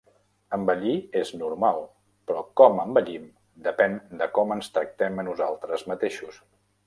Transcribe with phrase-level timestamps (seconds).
[0.55, 1.83] Envellir és normal,
[2.31, 3.27] però com envellim
[3.67, 6.43] depèn de com ens tractem a nosaltres mateixos.